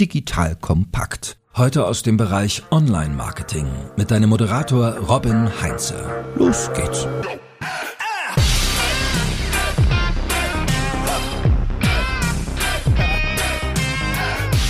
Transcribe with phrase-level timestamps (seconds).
[0.00, 1.36] digital kompakt.
[1.54, 3.66] Heute aus dem Bereich Online-Marketing
[3.98, 6.24] mit deinem Moderator Robin Heinze.
[6.36, 7.06] Los geht's.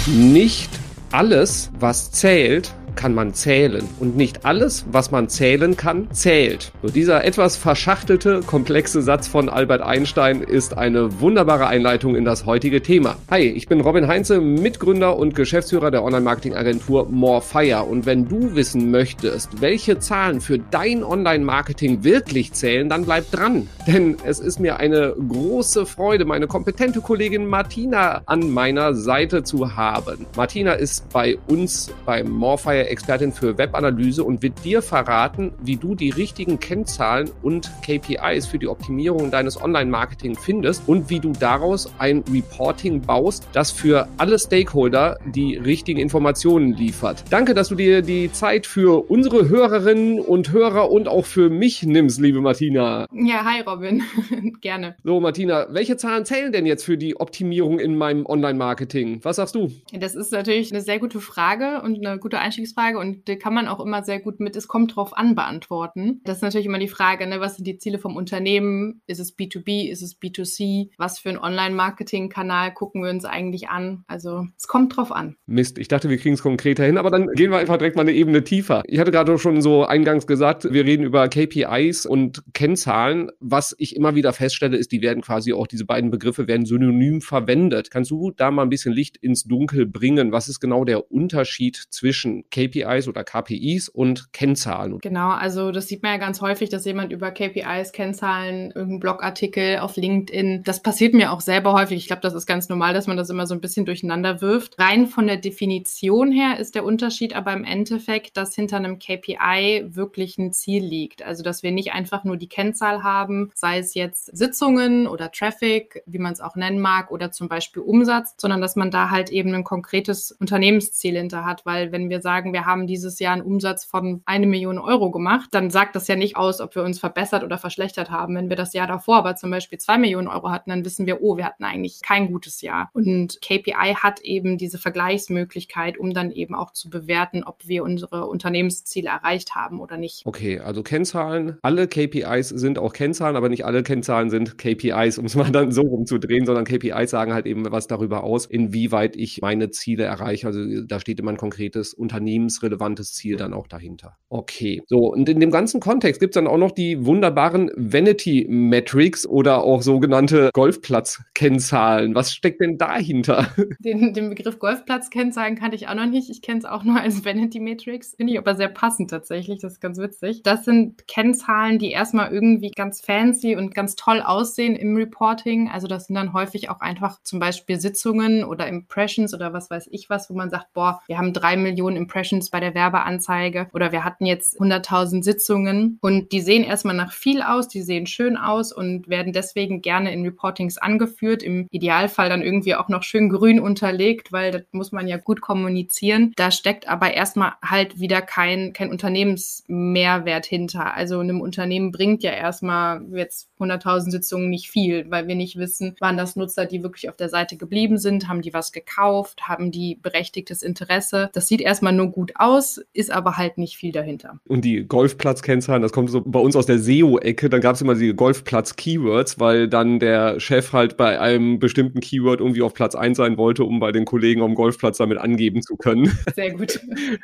[0.09, 0.71] Nicht
[1.13, 3.89] alles, was zählt, kann man zählen.
[3.99, 6.71] Und nicht alles, was man zählen kann, zählt.
[6.83, 12.45] So dieser etwas verschachtelte, komplexe Satz von Albert Einstein ist eine wunderbare Einleitung in das
[12.45, 13.17] heutige Thema.
[13.31, 17.85] Hi, ich bin Robin Heinze, Mitgründer und Geschäftsführer der Online-Marketing-Agentur Morefire.
[17.85, 23.67] Und wenn du wissen möchtest, welche Zahlen für dein Online-Marketing wirklich zählen, dann bleib dran.
[23.87, 29.75] Denn es ist mir eine große Freude, meine kompetente Kollegin Martina an meiner Seite zu
[29.75, 30.27] haben.
[30.37, 35.95] Martina ist bei uns beim Morefire Expertin für Webanalyse und wird dir verraten, wie du
[35.95, 41.93] die richtigen Kennzahlen und KPIs für die Optimierung deines Online-Marketing findest und wie du daraus
[41.99, 47.25] ein Reporting baust, das für alle Stakeholder die richtigen Informationen liefert.
[47.31, 51.83] Danke, dass du dir die Zeit für unsere Hörerinnen und Hörer und auch für mich
[51.85, 53.07] nimmst, liebe Martina.
[53.13, 54.03] Ja, hi Robin.
[54.61, 54.97] Gerne.
[55.05, 59.21] So, Martina, welche Zahlen zählen denn jetzt für die Optimierung in meinem Online-Marketing?
[59.23, 59.71] Was sagst du?
[59.93, 63.55] Das ist natürlich eine sehr gute Frage und eine gute Einstiegsfrage Einstiegsfrage und die kann
[63.55, 66.21] man auch immer sehr gut mit Es kommt drauf an beantworten.
[66.25, 69.03] Das ist natürlich immer die Frage, ne, was sind die Ziele vom Unternehmen?
[69.07, 69.91] Ist es B2B?
[69.91, 70.91] Ist es B2C?
[70.97, 74.05] Was für einen Online-Marketing-Kanal gucken wir uns eigentlich an?
[74.07, 75.37] Also es kommt drauf an.
[75.47, 78.03] Mist, ich dachte, wir kriegen es konkreter hin, aber dann gehen wir einfach direkt mal
[78.03, 78.83] eine Ebene tiefer.
[78.87, 83.31] Ich hatte gerade schon so eingangs gesagt, wir reden über KPIs und Kennzahlen.
[83.41, 87.21] Was ich immer wieder feststelle, ist, die werden quasi auch, diese beiden Begriffe werden synonym
[87.21, 87.91] verwendet.
[87.91, 90.33] Kannst du da mal ein bisschen Licht ins Dunkel bringen?
[90.33, 94.99] Was ist genau der Unterschied zwischen KPIs KPIs oder KPIs und Kennzahlen.
[95.01, 99.79] Genau, also das sieht man ja ganz häufig, dass jemand über KPIs, Kennzahlen, irgendein Blogartikel
[99.79, 101.99] auf LinkedIn, das passiert mir auch selber häufig.
[101.99, 104.79] Ich glaube, das ist ganz normal, dass man das immer so ein bisschen durcheinander wirft.
[104.79, 109.85] Rein von der Definition her ist der Unterschied aber im Endeffekt, dass hinter einem KPI
[109.89, 111.23] wirklich ein Ziel liegt.
[111.23, 116.03] Also, dass wir nicht einfach nur die Kennzahl haben, sei es jetzt Sitzungen oder Traffic,
[116.07, 119.31] wie man es auch nennen mag, oder zum Beispiel Umsatz, sondern dass man da halt
[119.31, 123.33] eben ein konkretes Unternehmensziel hinter hat, weil wenn wir sagen, sagen, wir haben dieses Jahr
[123.33, 126.83] einen Umsatz von eine Million Euro gemacht, dann sagt das ja nicht aus, ob wir
[126.83, 128.37] uns verbessert oder verschlechtert haben.
[128.37, 131.23] Wenn wir das Jahr davor aber zum Beispiel zwei Millionen Euro hatten, dann wissen wir,
[131.23, 132.91] oh, wir hatten eigentlich kein gutes Jahr.
[132.93, 138.27] Und KPI hat eben diese Vergleichsmöglichkeit, um dann eben auch zu bewerten, ob wir unsere
[138.27, 140.27] Unternehmensziele erreicht haben oder nicht.
[140.27, 145.25] Okay, also Kennzahlen, alle KPIs sind auch Kennzahlen, aber nicht alle Kennzahlen sind KPIs, um
[145.25, 149.41] es mal dann so rumzudrehen, sondern KPIs sagen halt eben was darüber aus, inwieweit ich
[149.41, 150.47] meine Ziele erreiche.
[150.47, 154.17] Also da steht immer ein konkretes Unternehmen unternehmensrelevantes Ziel dann auch dahinter.
[154.29, 154.83] Okay.
[154.87, 159.27] So, und in dem ganzen Kontext gibt es dann auch noch die wunderbaren Vanity Metrics
[159.27, 162.15] oder auch sogenannte Golfplatz-Kennzahlen.
[162.15, 163.49] Was steckt denn dahinter?
[163.81, 166.31] Den, den Begriff Golfplatz-Kennzahlen kannte ich auch noch nicht.
[166.31, 168.15] Ich kenne es auch nur als Vanity Metrics.
[168.17, 169.61] Finde ich aber sehr passend tatsächlich.
[169.61, 170.43] Das ist ganz witzig.
[170.43, 175.71] Das sind Kennzahlen, die erstmal irgendwie ganz fancy und ganz toll aussehen im Reporting.
[175.71, 179.89] Also das sind dann häufig auch einfach zum Beispiel Sitzungen oder Impressions oder was weiß
[179.91, 183.69] ich was, wo man sagt, boah, wir haben drei Millionen Impressions Impressions bei der Werbeanzeige
[183.73, 188.07] oder wir hatten jetzt 100.000 Sitzungen und die sehen erstmal nach viel aus, die sehen
[188.07, 193.03] schön aus und werden deswegen gerne in Reportings angeführt, im Idealfall dann irgendwie auch noch
[193.03, 196.33] schön grün unterlegt, weil das muss man ja gut kommunizieren.
[196.37, 200.95] Da steckt aber erstmal halt wieder kein, kein Unternehmensmehrwert hinter.
[200.95, 205.97] Also einem Unternehmen bringt ja erstmal jetzt 100.000 Sitzungen nicht viel, weil wir nicht wissen,
[206.01, 209.71] waren das Nutzer, die wirklich auf der Seite geblieben sind, haben die was gekauft, haben
[209.71, 211.31] die berechtigtes Interesse.
[211.33, 214.41] Das sieht erstmal nur gut gut aus, ist aber halt nicht viel dahinter.
[214.47, 217.95] Und die Golfplatz-Kennzahlen, das kommt so bei uns aus der SEO-Ecke, dann gab es immer
[217.95, 223.17] die Golfplatz-Keywords, weil dann der Chef halt bei einem bestimmten Keyword irgendwie auf Platz 1
[223.17, 226.13] sein wollte, um bei den Kollegen am Golfplatz damit angeben zu können.
[226.35, 226.79] Sehr gut.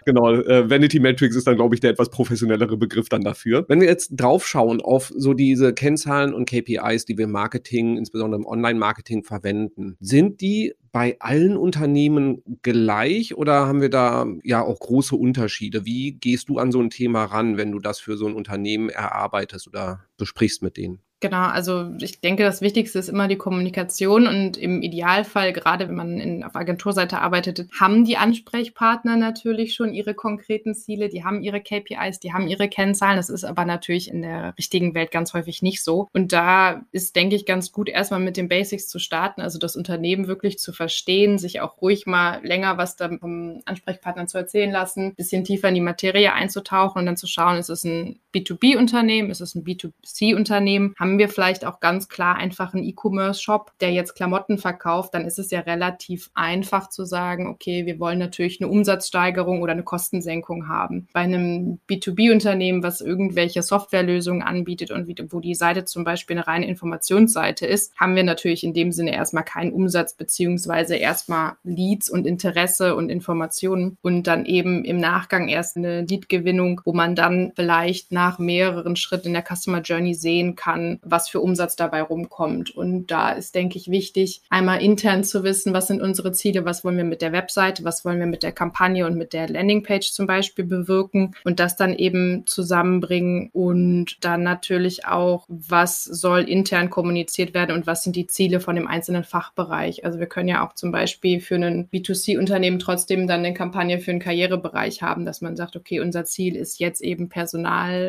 [0.06, 3.66] genau, äh, Vanity Metrics ist dann, glaube ich, der etwas professionellere Begriff dann dafür.
[3.68, 8.40] Wenn wir jetzt draufschauen auf so diese Kennzahlen und KPIs, die wir im Marketing, insbesondere
[8.40, 14.80] im Online-Marketing verwenden, sind die bei allen Unternehmen gleich oder haben wir da ja auch
[14.80, 15.84] große Unterschiede?
[15.84, 18.88] Wie gehst du an so ein Thema ran, wenn du das für so ein Unternehmen
[18.88, 21.00] erarbeitest oder besprichst mit denen?
[21.21, 25.95] Genau, also ich denke, das Wichtigste ist immer die Kommunikation und im Idealfall, gerade wenn
[25.95, 31.42] man in, auf Agenturseite arbeitet, haben die Ansprechpartner natürlich schon ihre konkreten Ziele, die haben
[31.42, 33.16] ihre KPIs, die haben ihre Kennzahlen.
[33.16, 36.07] Das ist aber natürlich in der richtigen Welt ganz häufig nicht so.
[36.13, 39.74] Und da ist, denke ich, ganz gut, erstmal mit den Basics zu starten, also das
[39.74, 45.15] Unternehmen wirklich zu verstehen, sich auch ruhig mal länger was vom Ansprechpartner zu erzählen lassen,
[45.15, 49.41] bisschen tiefer in die Materie einzutauchen und dann zu schauen, ist es ein B2B-Unternehmen, ist
[49.41, 54.59] es ein B2C-Unternehmen, haben wir vielleicht auch ganz klar einfach einen E-Commerce-Shop, der jetzt Klamotten
[54.59, 59.62] verkauft, dann ist es ja relativ einfach zu sagen, okay, wir wollen natürlich eine Umsatzsteigerung
[59.62, 61.09] oder eine Kostensenkung haben.
[61.12, 66.66] Bei einem B2B-Unternehmen, was irgendwelche Softwarelösungen anbietet und wo die Seite zum Beispiel eine reine
[66.66, 72.27] Informationsseite ist, haben wir natürlich in dem Sinne erstmal keinen Umsatz beziehungsweise erstmal Leads und
[72.27, 78.12] Interesse und Informationen und dann eben im Nachgang erst eine Lead-Gewinnung, wo man dann vielleicht
[78.12, 82.76] nach mehreren Schritten in der Customer Journey sehen kann, was für Umsatz dabei rumkommt.
[82.76, 86.84] Und da ist, denke ich, wichtig, einmal intern zu wissen, was sind unsere Ziele, was
[86.84, 90.12] wollen wir mit der Webseite, was wollen wir mit der Kampagne und mit der Landingpage
[90.12, 96.90] zum Beispiel bewirken und das dann eben zusammenbringen und dann natürlich auch, was soll intern
[96.90, 100.04] kommuniziert werden und was sind die Ziele von dem einzelnen Fachbereich.
[100.04, 104.10] Also wir können ja auch zum Beispiel für ein B2C-Unternehmen trotzdem dann eine Kampagne für
[104.10, 107.28] einen Karrierebereich haben, dass man sagt, okay, unser Ziel ist jetzt eben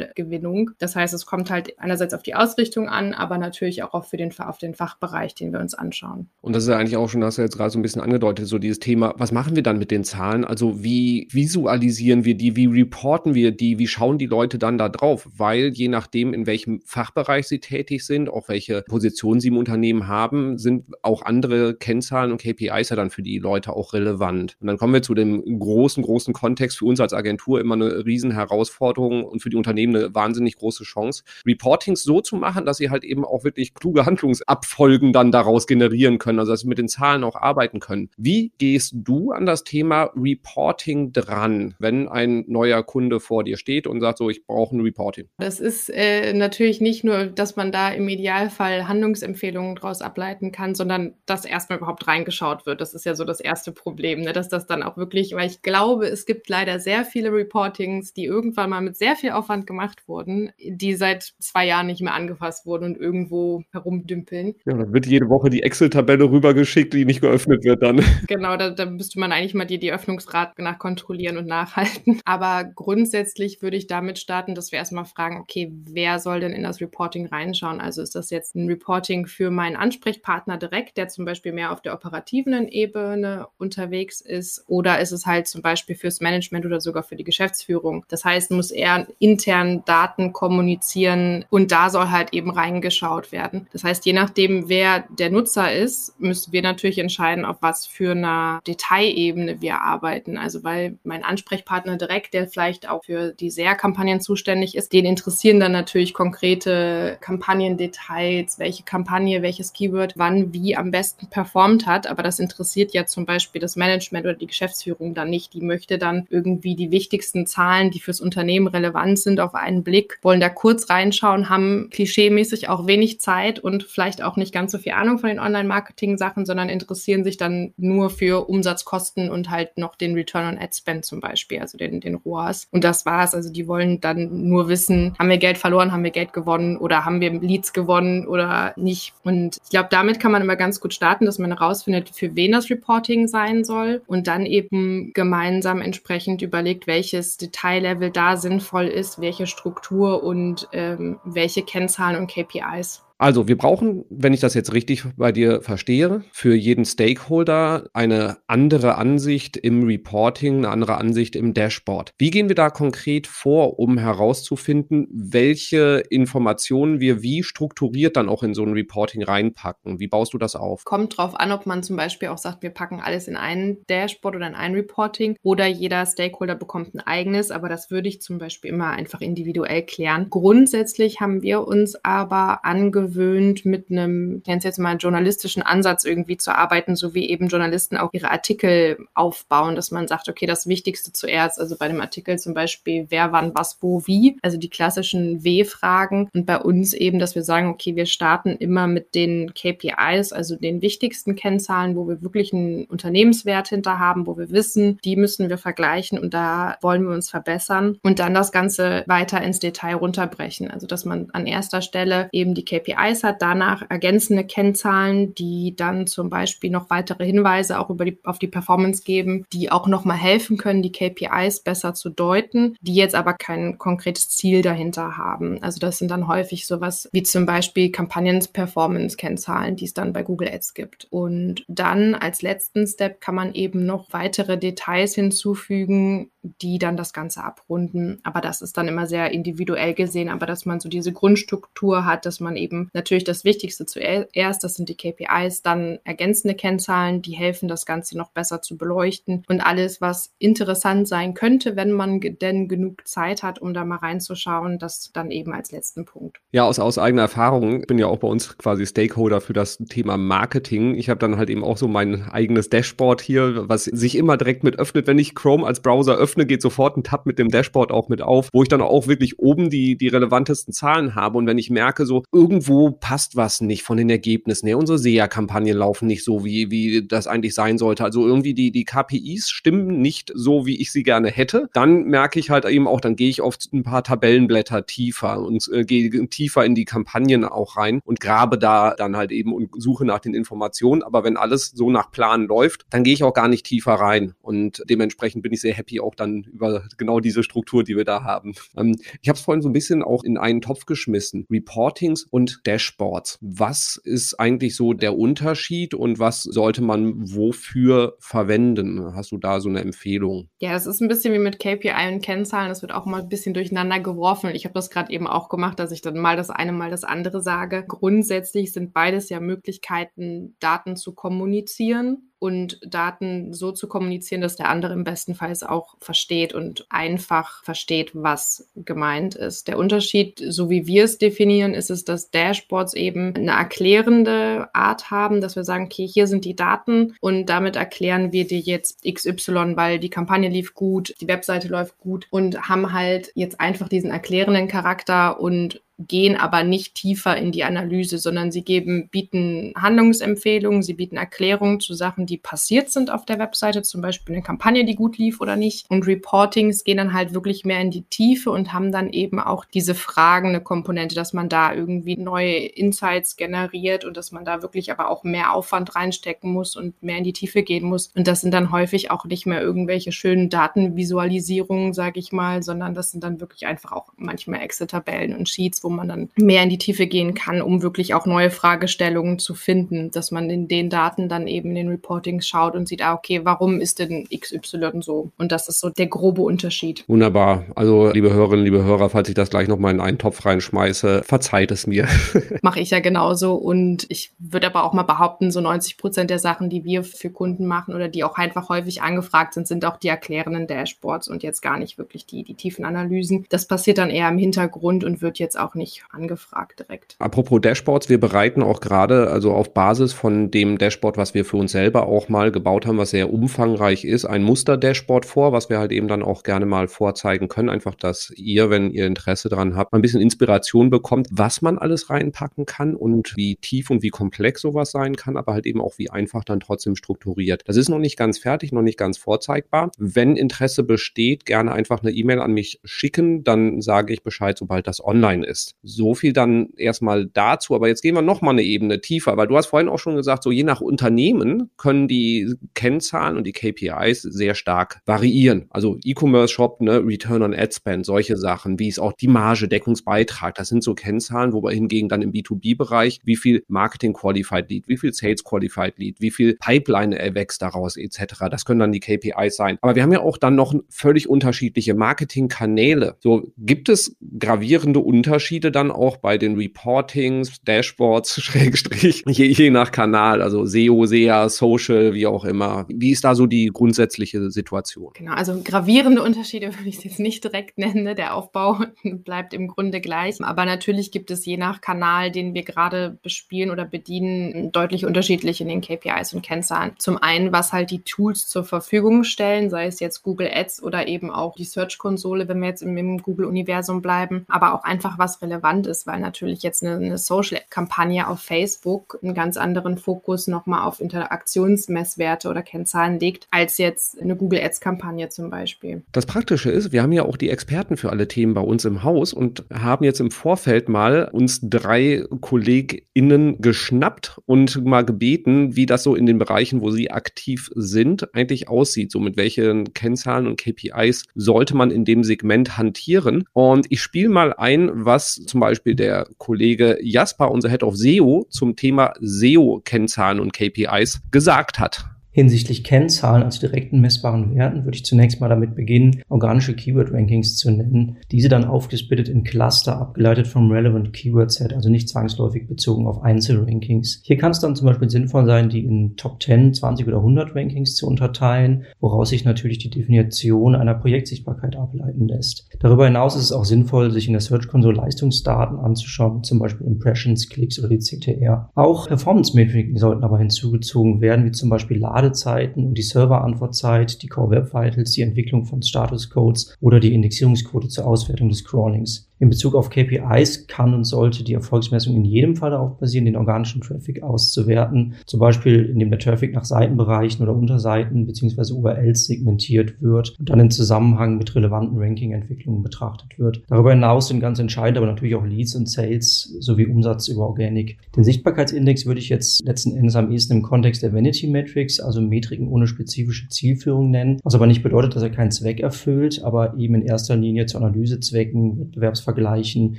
[0.07, 0.71] Personalgewinnung.
[0.79, 4.31] Das heißt, es kommt halt einerseits auf die Ausrichtung an, aber natürlich auch für den,
[4.39, 6.29] auf den Fachbereich, den wir uns anschauen.
[6.41, 8.47] Und das ist ja eigentlich auch schon, hast du jetzt gerade so ein bisschen angedeutet,
[8.47, 10.45] so dieses Thema, was machen wir dann mit den Zahlen?
[10.45, 14.89] Also wie visualisieren wir die, wie reporten wir die, wie schauen die Leute dann da
[14.89, 15.27] drauf?
[15.35, 20.07] Weil je nachdem, in welchem Fachbereich sie tätig sind, auch welche Position sie im Unternehmen
[20.07, 24.57] haben, sind auch andere Kennzahlen und KPIs ja dann für die Leute auch relevant.
[24.59, 28.05] Und dann kommen wir zu dem großen, großen Kontext für uns als Agentur immer eine
[28.05, 32.77] riesen Herausforderung und für die Unternehmen eine wahnsinnig große Chance, Reportings so zu machen, dass
[32.77, 36.77] sie halt eben auch wirklich kluge Handlungsabfolgen dann daraus generieren können, also dass sie mit
[36.77, 38.09] den Zahlen auch arbeiten können.
[38.17, 43.87] Wie gehst du an das Thema Reporting dran, wenn ein neuer Kunde vor dir steht
[43.87, 45.27] und sagt so, ich brauche ein Reporting?
[45.37, 50.75] Das ist äh, natürlich nicht nur, dass man da im Idealfall Handlungsempfehlungen daraus ableiten kann,
[50.75, 52.81] sondern dass erstmal überhaupt reingeschaut wird.
[52.81, 54.33] Das ist ja so das erste Problem, ne?
[54.33, 58.25] dass das dann auch wirklich, weil ich glaube, es gibt leider sehr viele Reportings, die
[58.25, 59.76] irgendwann mal mit sehr viel Aufwand gemacht
[60.07, 64.55] wurden, die seit zwei Jahren nicht mehr angefasst wurden und irgendwo herumdümpeln.
[64.65, 68.03] Ja, dann wird jede Woche die Excel-Tabelle rübergeschickt, die nicht geöffnet wird dann.
[68.27, 72.19] Genau, da, da müsste man eigentlich mal die, die Öffnungsrate nach kontrollieren und nachhalten.
[72.25, 76.63] Aber grundsätzlich würde ich damit starten, dass wir erstmal fragen, okay, wer soll denn in
[76.63, 77.79] das Reporting reinschauen?
[77.79, 81.81] Also ist das jetzt ein Reporting für meinen Ansprechpartner direkt, der zum Beispiel mehr auf
[81.81, 87.03] der operativen Ebene unterwegs ist, oder ist es halt zum Beispiel fürs Management oder sogar
[87.03, 88.05] für die Geschäftsführung?
[88.09, 93.67] Das heißt, muss er intern Daten kommunizieren und da soll halt eben reingeschaut werden.
[93.73, 98.11] Das heißt, je nachdem, wer der Nutzer ist, müssen wir natürlich entscheiden, auf was für
[98.11, 100.37] einer Detailebene wir arbeiten.
[100.37, 105.59] Also weil mein Ansprechpartner direkt, der vielleicht auch für die SER-Kampagnen zuständig ist, den interessieren
[105.59, 112.07] dann natürlich konkrete Kampagnendetails, welche Kampagne, welches Keyword, wann, wie am besten performt hat.
[112.07, 115.53] Aber das interessiert ja zum Beispiel das Management oder die Geschäftsführung dann nicht.
[115.53, 120.19] Die möchte dann irgendwie die wichtigsten Zahlen, die fürs Unternehmen relevant sind, auf einen Blick,
[120.21, 124.77] wollen da kurz reinschauen, haben klischeemäßig auch wenig Zeit und vielleicht auch nicht ganz so
[124.77, 129.95] viel Ahnung von den Online-Marketing-Sachen, sondern interessieren sich dann nur für Umsatzkosten und halt noch
[129.95, 132.67] den Return on Ad Spend zum Beispiel, also den, den ROAS.
[132.71, 133.33] Und das war's.
[133.33, 137.05] Also die wollen dann nur wissen, haben wir Geld verloren, haben wir Geld gewonnen oder
[137.05, 139.13] haben wir Leads gewonnen oder nicht.
[139.23, 142.51] Und ich glaube, damit kann man immer ganz gut starten, dass man herausfindet, für wen
[142.51, 149.19] das Reporting sein soll und dann eben gemeinsam entsprechend überlegt, welches Detaillevel da sinnvoll ist,
[149.19, 153.03] welche Struktur und ähm, welche Kennzahlen und KPIs.
[153.19, 158.37] Also, wir brauchen, wenn ich das jetzt richtig bei dir verstehe, für jeden Stakeholder eine
[158.45, 162.13] andere Ansicht im Reporting, eine andere Ansicht im Dashboard.
[162.19, 168.43] Wie gehen wir da konkret vor, um herauszufinden, welche Informationen wir wie strukturiert dann auch
[168.43, 169.99] in so ein Reporting reinpacken?
[169.99, 170.85] Wie baust du das auf?
[170.85, 174.35] Kommt drauf an, ob man zum Beispiel auch sagt, wir packen alles in ein Dashboard
[174.35, 178.37] oder in ein Reporting oder jeder Stakeholder bekommt ein eigenes, aber das würde ich zum
[178.37, 180.27] Beispiel immer einfach individuell klären.
[180.29, 185.63] Grundsätzlich haben wir uns aber angewöhnt, gewöhnt, mit einem, ich nenne es jetzt mal journalistischen
[185.63, 190.29] Ansatz irgendwie zu arbeiten, so wie eben Journalisten auch ihre Artikel aufbauen, dass man sagt,
[190.29, 194.37] okay, das Wichtigste zuerst, also bei dem Artikel zum Beispiel, wer, wann, was, wo, wie,
[194.41, 196.29] also die klassischen W-Fragen.
[196.33, 200.55] Und bei uns eben, dass wir sagen, okay, wir starten immer mit den KPIs, also
[200.55, 205.49] den wichtigsten Kennzahlen, wo wir wirklich einen Unternehmenswert hinter haben, wo wir wissen, die müssen
[205.49, 209.95] wir vergleichen und da wollen wir uns verbessern und dann das Ganze weiter ins Detail
[209.95, 215.33] runterbrechen, also dass man an erster Stelle eben die KPIs KPIs hat, danach ergänzende Kennzahlen,
[215.35, 219.71] die dann zum Beispiel noch weitere Hinweise auch über die, auf die Performance geben, die
[219.71, 224.61] auch nochmal helfen können, die KPIs besser zu deuten, die jetzt aber kein konkretes Ziel
[224.61, 225.61] dahinter haben.
[225.61, 230.49] Also das sind dann häufig sowas wie zum Beispiel Kampagnen-Performance-Kennzahlen, die es dann bei Google
[230.49, 231.07] Ads gibt.
[231.09, 237.13] Und dann als letzten Step kann man eben noch weitere Details hinzufügen, die dann das
[237.13, 238.19] Ganze abrunden.
[238.23, 242.25] Aber das ist dann immer sehr individuell gesehen, aber dass man so diese Grundstruktur hat,
[242.25, 247.33] dass man eben natürlich das Wichtigste zuerst, das sind die KPIs, dann ergänzende Kennzahlen, die
[247.33, 252.19] helfen, das Ganze noch besser zu beleuchten und alles, was interessant sein könnte, wenn man
[252.19, 256.37] denn genug Zeit hat, um da mal reinzuschauen, das dann eben als letzten Punkt.
[256.51, 259.77] Ja, aus, aus eigener Erfahrung, ich bin ja auch bei uns quasi Stakeholder für das
[259.89, 260.95] Thema Marketing.
[260.95, 264.63] Ich habe dann halt eben auch so mein eigenes Dashboard hier, was sich immer direkt
[264.63, 267.91] mit öffnet, wenn ich Chrome als Browser öffne geht sofort ein Tab mit dem Dashboard
[267.91, 271.37] auch mit auf, wo ich dann auch wirklich oben die, die relevantesten Zahlen habe.
[271.37, 275.75] Und wenn ich merke, so irgendwo passt was nicht von den Ergebnissen her, unsere SEA-Kampagnen
[275.75, 278.03] laufen nicht so, wie, wie das eigentlich sein sollte.
[278.03, 281.69] Also irgendwie die, die KPIs stimmen nicht so, wie ich sie gerne hätte.
[281.73, 285.67] Dann merke ich halt eben auch, dann gehe ich oft ein paar Tabellenblätter tiefer und
[285.73, 289.69] äh, gehe tiefer in die Kampagnen auch rein und grabe da dann halt eben und
[289.75, 291.01] suche nach den Informationen.
[291.01, 294.35] Aber wenn alles so nach Plan läuft, dann gehe ich auch gar nicht tiefer rein.
[294.41, 298.05] Und dementsprechend bin ich sehr happy, auch dann dann über genau diese Struktur, die wir
[298.05, 298.53] da haben.
[298.75, 301.45] Ähm, ich habe es vorhin so ein bisschen auch in einen Topf geschmissen.
[301.49, 303.39] Reportings und Dashboards.
[303.41, 309.15] Was ist eigentlich so der Unterschied und was sollte man wofür verwenden?
[309.15, 310.49] Hast du da so eine Empfehlung?
[310.59, 312.69] Ja, das ist ein bisschen wie mit KPI und Kennzahlen.
[312.69, 314.51] Das wird auch mal ein bisschen durcheinander geworfen.
[314.53, 317.05] Ich habe das gerade eben auch gemacht, dass ich dann mal das eine, mal das
[317.05, 317.85] andere sage.
[317.87, 324.69] Grundsätzlich sind beides ja Möglichkeiten, Daten zu kommunizieren und Daten so zu kommunizieren, dass der
[324.69, 329.67] andere im besten Fall es auch versteht und einfach versteht, was gemeint ist.
[329.67, 335.09] Der Unterschied, so wie wir es definieren, ist es, dass Dashboards eben eine erklärende Art
[335.09, 339.03] haben, dass wir sagen, okay, hier sind die Daten und damit erklären wir dir jetzt
[339.03, 343.89] XY, weil die Kampagne lief gut, die Webseite läuft gut und haben halt jetzt einfach
[343.89, 349.73] diesen erklärenden Charakter und gehen aber nicht tiefer in die Analyse, sondern sie geben, bieten
[349.75, 354.43] Handlungsempfehlungen, sie bieten Erklärungen zu Sachen, die passiert sind auf der Webseite, zum Beispiel eine
[354.43, 355.89] Kampagne, die gut lief oder nicht.
[355.89, 359.65] Und Reportings gehen dann halt wirklich mehr in die Tiefe und haben dann eben auch
[359.65, 364.91] diese fragende Komponente, dass man da irgendwie neue Insights generiert und dass man da wirklich
[364.91, 368.11] aber auch mehr Aufwand reinstecken muss und mehr in die Tiefe gehen muss.
[368.15, 372.93] Und das sind dann häufig auch nicht mehr irgendwelche schönen Datenvisualisierungen, sage ich mal, sondern
[372.93, 376.69] das sind dann wirklich einfach auch manchmal Excel-Tabellen und Sheets, wo man dann mehr in
[376.69, 380.89] die Tiefe gehen kann, um wirklich auch neue Fragestellungen zu finden, dass man in den
[380.89, 384.99] Daten dann eben in den Reportings schaut und sieht, ah, okay, warum ist denn XY
[384.99, 385.31] so?
[385.37, 387.05] Und das ist so der grobe Unterschied.
[387.07, 387.63] Wunderbar.
[387.75, 391.71] Also, liebe Hörerinnen, liebe Hörer, falls ich das gleich nochmal in einen Topf reinschmeiße, verzeiht
[391.71, 392.07] es mir.
[392.61, 393.55] Mache ich ja genauso.
[393.55, 397.29] Und ich würde aber auch mal behaupten, so 90 Prozent der Sachen, die wir für
[397.29, 401.43] Kunden machen oder die auch einfach häufig angefragt sind, sind auch die erklärenden Dashboards und
[401.43, 403.45] jetzt gar nicht wirklich die, die tiefen Analysen.
[403.49, 407.15] Das passiert dann eher im Hintergrund und wird jetzt auch nicht angefragt direkt.
[407.19, 411.57] Apropos Dashboards, wir bereiten auch gerade, also auf Basis von dem Dashboard, was wir für
[411.57, 415.79] uns selber auch mal gebaut haben, was sehr umfangreich ist, ein Muster-Dashboard vor, was wir
[415.79, 417.69] halt eben dann auch gerne mal vorzeigen können.
[417.69, 422.09] Einfach, dass ihr, wenn ihr Interesse daran habt, ein bisschen Inspiration bekommt, was man alles
[422.09, 425.97] reinpacken kann und wie tief und wie komplex sowas sein kann, aber halt eben auch
[425.97, 427.63] wie einfach dann trotzdem strukturiert.
[427.65, 429.91] Das ist noch nicht ganz fertig, noch nicht ganz vorzeigbar.
[429.97, 434.87] Wenn Interesse besteht, gerne einfach eine E-Mail an mich schicken, dann sage ich Bescheid, sobald
[434.87, 435.66] das online ist.
[435.83, 437.75] So viel dann erstmal dazu.
[437.75, 440.15] Aber jetzt gehen wir noch mal eine Ebene tiefer, weil du hast vorhin auch schon
[440.15, 445.65] gesagt, so je nach Unternehmen können die Kennzahlen und die KPIs sehr stark variieren.
[445.69, 449.67] Also E-Commerce Shop, ne, Return on Ad Spend, solche Sachen, wie es auch die Marge,
[449.67, 454.87] Deckungsbeitrag, das sind so Kennzahlen, wobei hingegen dann im B2B-Bereich, wie viel Marketing Qualified Lead,
[454.87, 458.45] wie viel Sales Qualified Lead, wie viel Pipeline erwächst daraus etc.
[458.51, 459.77] Das können dann die KPIs sein.
[459.81, 463.15] Aber wir haben ja auch dann noch völlig unterschiedliche Marketingkanäle.
[463.19, 469.69] So gibt es gravierende Unterschiede Unterschiede dann auch bei den Reportings, Dashboards, Schrägstrich, je, je
[469.69, 472.85] nach Kanal, also SEO, SEA, Social, wie auch immer.
[472.89, 475.11] Wie ist da so die grundsätzliche Situation?
[475.15, 478.03] Genau, also gravierende Unterschiede würde ich es jetzt nicht direkt nennen.
[478.03, 478.15] Ne?
[478.15, 480.35] Der Aufbau bleibt im Grunde gleich.
[480.41, 485.61] Aber natürlich gibt es je nach Kanal, den wir gerade bespielen oder bedienen, deutlich unterschiedlich
[485.61, 486.91] in den KPIs und Kennzahlen.
[486.97, 491.07] Zum einen, was halt die Tools zur Verfügung stellen, sei es jetzt Google Ads oder
[491.07, 495.36] eben auch die Search-Konsole, wenn wir jetzt im, im Google-Universum bleiben, aber auch einfach, was
[495.41, 500.85] relevant ist, weil natürlich jetzt eine, eine Social-Kampagne auf Facebook einen ganz anderen Fokus nochmal
[500.85, 506.03] auf Interaktionsmesswerte oder Kennzahlen legt, als jetzt eine Google Ads-Kampagne zum Beispiel.
[506.11, 509.03] Das Praktische ist, wir haben ja auch die Experten für alle Themen bei uns im
[509.03, 515.85] Haus und haben jetzt im Vorfeld mal uns drei KollegInnen geschnappt und mal gebeten, wie
[515.85, 519.11] das so in den Bereichen, wo sie aktiv sind, eigentlich aussieht.
[519.11, 523.45] So mit welchen Kennzahlen und KPIs sollte man in dem Segment hantieren.
[523.53, 528.47] Und ich spiele mal ein, was zum Beispiel der Kollege Jasper, unser Head of SEO,
[528.49, 532.05] zum Thema SEO-Kennzahlen und KPIs gesagt hat.
[532.37, 537.71] Hinsichtlich Kennzahlen, also direkten messbaren Werten, würde ich zunächst mal damit beginnen, organische Keyword-Rankings zu
[537.71, 538.17] nennen.
[538.31, 543.23] Diese dann aufgesplittet in Cluster, abgeleitet vom Relevant Keyword Set, also nicht zwangsläufig bezogen auf
[543.23, 544.21] Einzelrankings.
[544.23, 547.55] Hier kann es dann zum Beispiel sinnvoll sein, die in Top 10, 20 oder 100
[547.55, 552.69] Rankings zu unterteilen, woraus sich natürlich die Definition einer Projektsichtbarkeit ableiten lässt.
[552.79, 556.85] Darüber hinaus ist es auch sinnvoll, sich in der Search Console Leistungsdaten anzuschauen, zum Beispiel
[556.85, 558.69] Impressions, Klicks oder die CTR.
[558.75, 564.27] Auch Performance-Metriken sollten aber hinzugezogen werden, wie zum Beispiel Lade Ladezeiten und die Serverantwortzeit, die
[564.27, 569.26] Core Web Vitals, die Entwicklung von Status Codes oder die Indexierungsquote zur Auswertung des Crawlings.
[569.39, 573.35] In Bezug auf KPIs kann und sollte die Erfolgsmessung in jedem Fall darauf basieren, den
[573.35, 575.13] organischen Traffic auszuwerten.
[575.25, 578.73] Zum Beispiel, indem der Traffic nach Seitenbereichen oder Unterseiten bzw.
[578.73, 583.61] URLs segmentiert wird und dann in Zusammenhang mit relevanten Ranking-Entwicklungen betrachtet wird.
[583.67, 587.97] Darüber hinaus sind ganz entscheidend aber natürlich auch Leads und Sales sowie Umsatz über Organic.
[588.15, 592.21] Den Sichtbarkeitsindex würde ich jetzt letzten Endes am ehesten im Kontext der Vanity Metrics, also
[592.21, 596.77] Metriken ohne spezifische Zielführung nennen, was aber nicht bedeutet, dass er keinen Zweck erfüllt, aber
[596.77, 599.97] eben in erster Linie zu Analysezwecken, Wettbewerbs Vergleichen